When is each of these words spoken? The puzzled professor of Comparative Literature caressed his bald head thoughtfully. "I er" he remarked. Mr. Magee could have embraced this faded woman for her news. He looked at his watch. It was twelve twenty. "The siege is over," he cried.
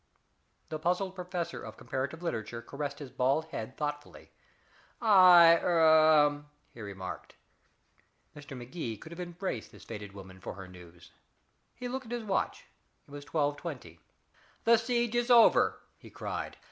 The 0.69 0.79
puzzled 0.79 1.13
professor 1.13 1.61
of 1.61 1.77
Comparative 1.77 2.23
Literature 2.23 2.63
caressed 2.63 2.97
his 2.97 3.11
bald 3.11 3.45
head 3.51 3.77
thoughtfully. 3.77 4.31
"I 4.99 5.57
er" 5.61 6.43
he 6.73 6.81
remarked. 6.81 7.35
Mr. 8.35 8.57
Magee 8.57 8.97
could 8.97 9.11
have 9.11 9.19
embraced 9.19 9.71
this 9.71 9.83
faded 9.85 10.13
woman 10.13 10.39
for 10.39 10.55
her 10.55 10.67
news. 10.67 11.11
He 11.75 11.87
looked 11.87 12.07
at 12.07 12.13
his 12.13 12.23
watch. 12.23 12.65
It 13.07 13.11
was 13.11 13.25
twelve 13.25 13.57
twenty. 13.57 13.99
"The 14.63 14.77
siege 14.77 15.13
is 15.13 15.29
over," 15.29 15.79
he 15.99 16.09
cried. 16.09 16.57